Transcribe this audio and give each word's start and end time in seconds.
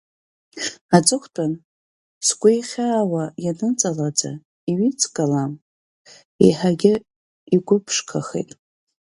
Аҵыхәтәан, 0.95 1.53
сгәы 2.27 2.49
ихьаауа 2.59 3.23
ианыҵалаӡа, 3.45 4.31
иҩит 4.71 4.97
скалам, 5.03 5.51
еиҳагьы 6.43 6.93
игәыԥшқахеит! 7.55 8.51